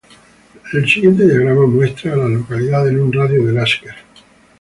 [0.73, 3.95] El siguiente diagrama muestra a las localidades en un radio de de Lasker.